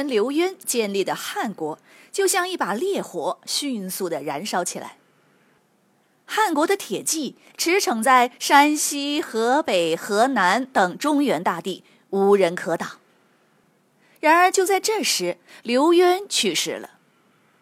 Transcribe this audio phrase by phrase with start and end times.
[0.00, 1.78] 人刘渊建立的汉国，
[2.10, 4.96] 就像一把烈火，迅速的燃烧起来。
[6.24, 12.98] 汉国的铁骑驰骋在山西、河北、河南等中原大地，无人可挡。
[14.20, 16.92] 然而，就在这时，刘渊去世了。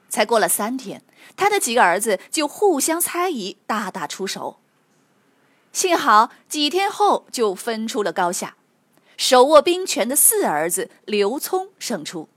[0.09, 1.03] 才过了三天，
[1.36, 4.61] 他的几个儿子就互相猜疑，大打出手。
[5.72, 8.58] 幸好几天后就分出了高下。
[9.19, 12.28] 手握兵权的四儿子刘聪胜出，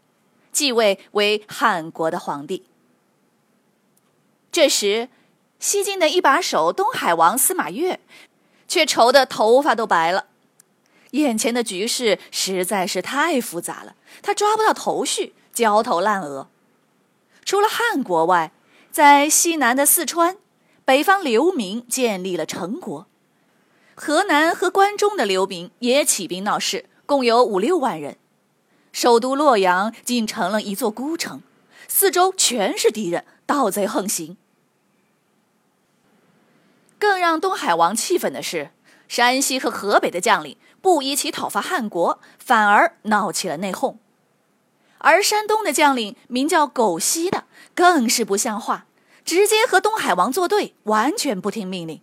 [0.51, 2.65] 继位为汉国的皇帝。
[4.51, 5.07] 这时，
[5.59, 7.99] 西晋的一把手东海王司马越，
[8.67, 10.25] 却愁得头发都白了。
[11.11, 16.47] 眼前的局势实在是太复杂了，他抓不到头绪，焦头烂额。
[17.45, 18.51] 除了汉国外，
[18.91, 20.37] 在西南的四川，
[20.83, 23.05] 北方流民建立了成国。
[24.03, 28.17] 河南和关中的流民也起兵闹事，共有五六万人。
[28.91, 31.43] 首都洛阳竟成了一座孤城，
[31.87, 34.37] 四周全是敌人，盗贼横行。
[36.97, 38.71] 更让东海王气愤的是，
[39.07, 43.97] 山西和河北的将领不一起讨伐汉国，反而闹起了内讧。
[44.97, 47.43] 而山东的将领名叫苟晞的，
[47.75, 48.87] 更是不像话，
[49.23, 52.01] 直接和东海王作对，完全不听命令。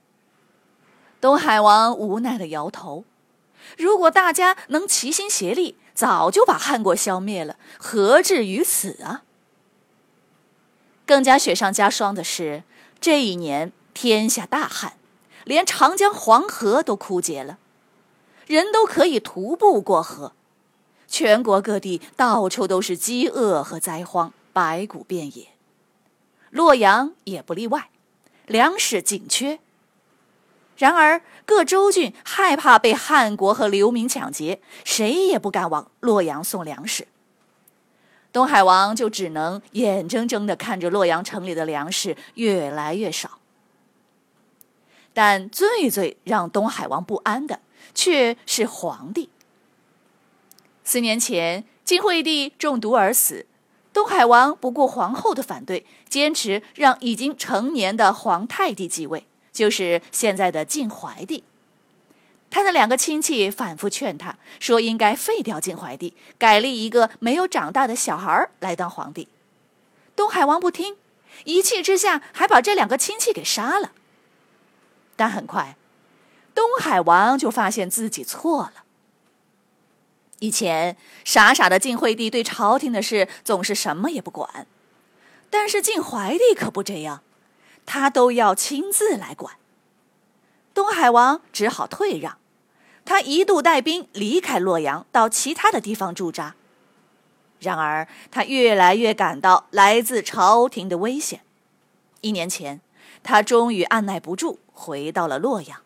[1.20, 3.04] 东海王无奈的摇头
[3.76, 9.22] ：“如果大家能齐心协力，早就把汉国消灭了，何至于此啊？”
[11.04, 12.62] 更加雪上加霜的是，
[13.00, 14.92] 这一年天下大旱，
[15.44, 17.58] 连长江黄河都枯竭了，
[18.46, 20.32] 人都可以徒步过河，
[21.08, 25.48] 全国各地到处都是饥饿和灾荒，白骨遍野。
[26.50, 27.90] 洛阳也不例外，
[28.46, 29.58] 粮食紧缺。
[30.78, 37.08] 然而，各州郡害怕被汉国和流民抢劫，谁也不敢往洛阳送粮食。
[38.32, 43.40] 东海王就只能眼睁睁地看着洛阳城里的粮食越来越少。
[45.12, 47.58] 但最最让东海王不安的，
[47.92, 49.30] 却是皇帝。
[50.84, 53.46] 四年前，晋惠帝中毒而死，
[53.92, 59.26] 东海王不顾皇后的反对，坚持让已经成年的皇太帝继位。
[59.58, 61.42] 就是现在的晋怀帝，
[62.48, 69.26] 他的两个亲戚反复劝他说，应该废掉晋怀帝，改立一个没有长大的小孩来当皇帝。
[70.14, 70.96] 东海王不听，
[71.42, 73.90] 一气之下还把这两个亲戚给杀了。
[75.16, 75.76] 但很快，
[76.54, 78.84] 东海王就发现自己错了。
[80.38, 84.68] 以前傻傻的晋惠帝对朝廷的事总是什么也不管，
[85.50, 87.24] 但是晋怀帝可不这样。
[87.90, 89.56] 他都要亲自来管，
[90.74, 92.36] 东海王只好退让。
[93.06, 96.54] 他一度带兵离开洛阳，到其他的地方驻扎。
[97.60, 101.40] 然而，他越来越感到来自朝廷的危险。
[102.20, 102.82] 一年前，
[103.22, 105.80] 他终于按耐不住，回到了洛阳。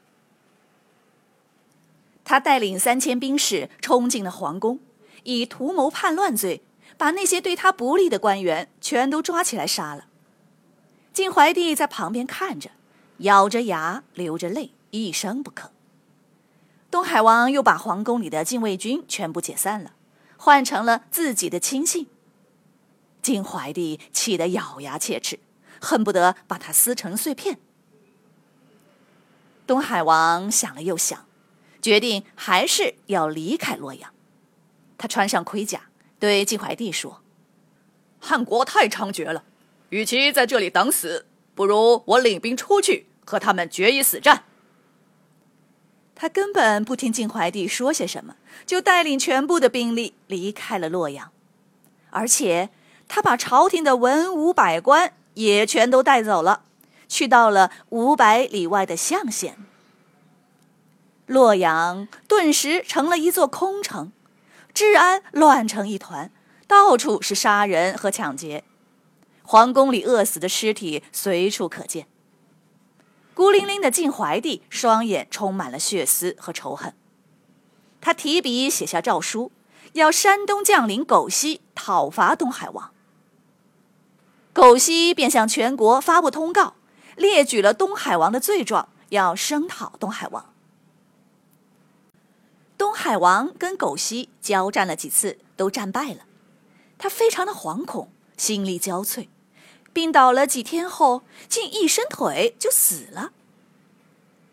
[2.24, 4.80] 他带领三千兵士冲进了皇宫，
[5.22, 6.62] 以图谋叛乱罪，
[6.98, 10.06] 把那些对他不利的官员全都抓起来杀了。
[11.12, 12.70] 晋怀帝在旁边看着，
[13.18, 15.68] 咬着牙，流着泪，一声不吭。
[16.90, 19.92] 东海王又把皇宫里的禁卫军全部解散了，
[20.38, 22.06] 换成了自己的亲信。
[23.20, 25.38] 晋怀帝气得咬牙切齿，
[25.80, 27.58] 恨不得把他撕成碎片。
[29.66, 31.26] 东海王想了又想，
[31.82, 34.12] 决定还是要离开洛阳。
[34.96, 35.82] 他穿上盔甲，
[36.18, 37.22] 对晋怀帝说
[38.18, 39.44] ：“汉国太猖獗了。”
[39.92, 44.44] 与其在这里等死，不如我领兵出去和他们决一死战。
[46.14, 51.30] 他根本不听晋怀帝说些什么，就带领全部的兵力离开了洛阳，
[52.08, 52.70] 而且
[53.06, 56.62] 他把朝廷的文武百官也全都带走了，
[57.06, 59.58] 去到了五百里外的象县。
[61.26, 64.10] 洛阳顿时成了一座空城，
[64.72, 66.32] 治安乱成一团，
[66.66, 68.64] 到处是杀人和抢劫。
[69.42, 72.06] 皇宫里饿死的尸体随处可见。
[73.34, 76.94] 孤零零的晋怀帝双眼充满了血丝和仇恨。
[78.00, 79.52] 他提笔写下诏书，
[79.92, 82.92] 要山东将领苟熙讨伐东海王。
[84.52, 86.74] 苟熙便向全国发布通告，
[87.16, 90.52] 列举了东海王的罪状，要声讨东海王。
[92.76, 96.26] 东海王跟苟熙交战了几次，都战败了，
[96.98, 99.28] 他非常的惶恐，心力交瘁。
[99.92, 103.32] 病倒了几天后，竟一伸腿就死了。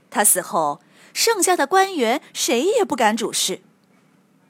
[0.09, 0.81] 他死后，
[1.13, 3.61] 剩下的官员谁也不敢主事。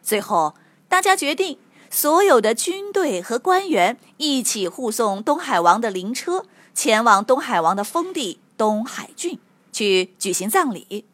[0.02, 0.56] 最后，
[0.88, 1.60] 大家决定，
[1.92, 9.38] 所有的军队和官员一起护送东海王的灵车前往东海王的封地东海郡
[9.72, 11.06] 去举行葬礼。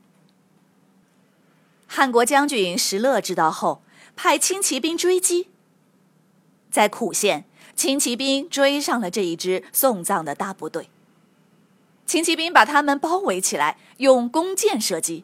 [1.87, 3.81] 汉国将军石勒知道后，
[4.15, 5.49] 派轻骑兵追击，
[6.71, 7.45] 在苦县。
[7.75, 10.89] 轻骑兵追上了这一支送葬的大部队。
[12.05, 15.23] 轻骑兵把他们包围起来，用弓箭射击。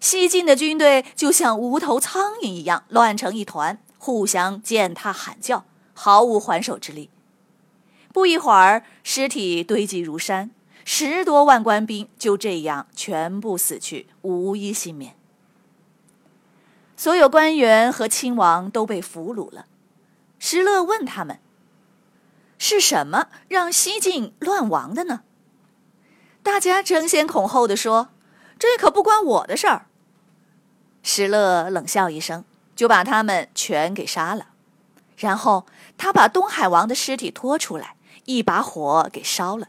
[0.00, 5.64] 西晋的军队就像无头苍蝇一样乱成一团，互相践踏喊叫，
[5.94, 7.10] 毫无还手之力。
[8.12, 10.50] 不一会儿，尸体堆积如山，
[10.84, 15.14] 十多万官兵就这样全部死去，无一幸免。
[16.96, 19.66] 所有官员和亲王都被俘虏了。
[20.38, 21.40] 石勒问他们
[22.58, 25.22] ：“是什么让西晋乱亡的呢？”
[26.42, 28.10] 大家争先恐后的说
[28.58, 29.86] ：“这可不关我的事儿。”
[31.02, 32.44] 石勒冷笑一声，
[32.74, 34.48] 就把他们全给杀了。
[35.16, 35.66] 然后
[35.96, 37.96] 他把东海王的尸体拖出来，
[38.26, 39.68] 一把火给烧了，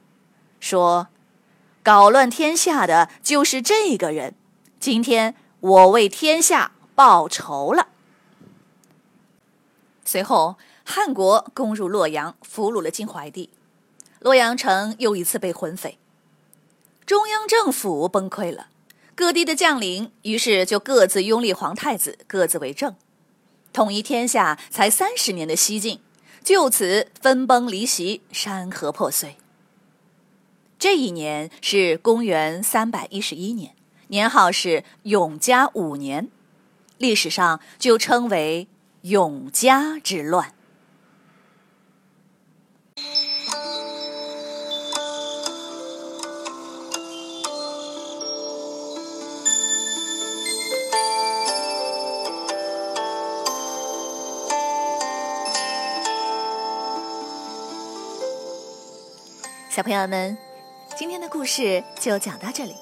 [0.60, 1.08] 说
[1.82, 4.36] ：“搞乱天下的就是这个人，
[4.80, 7.88] 今天我为天下报仇了。”
[10.08, 10.56] 随后，
[10.86, 13.50] 汉国攻入洛阳，俘虏了晋怀帝。
[14.20, 16.00] 洛阳城又一次被魂匪，
[17.06, 18.68] 中央政府崩溃了，
[19.16, 22.96] 各地的将领于是就各自拥立皇太子，各自为政，
[23.74, 26.00] 统一天下才三十年的西晋，
[26.42, 29.36] 就此分崩离析，山河破碎。
[30.80, 33.76] 这一年是公元三百一十一年，
[34.08, 36.30] 年号是永嘉五年，
[36.98, 38.70] 历史上就称为。
[39.08, 40.54] 永嘉之乱。
[59.70, 60.38] 小朋友们，
[60.98, 62.76] 今天的故事就讲到这里，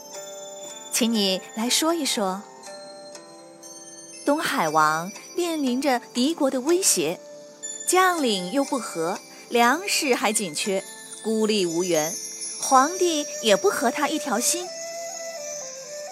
[0.92, 2.42] 请你来说一说。
[4.25, 7.19] 东海王面临着敌国的威胁，
[7.87, 10.83] 将领又不和，粮食还紧缺，
[11.23, 12.13] 孤立无援，
[12.61, 14.67] 皇帝也不和他一条心。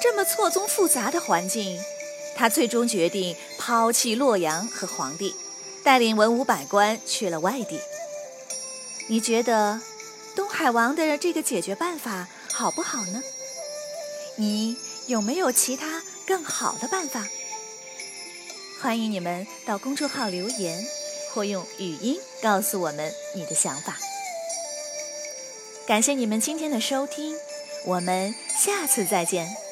[0.02, 1.80] 这么错综复杂的环境，
[2.36, 5.34] 他最终决定抛弃洛阳和皇帝，
[5.84, 7.80] 带领文武百官去了外地。
[9.08, 9.82] 你觉得
[10.36, 13.22] 东海王的这个解决办法好不好呢？
[14.36, 14.76] 你
[15.08, 17.26] 有没有其他更好的办法？
[18.84, 20.78] 欢迎你们到公众号留言，
[21.34, 23.96] 或用语音告诉我们你的想法。
[25.88, 27.34] 感谢你们今天的收听，
[27.86, 29.63] 我们下次再见。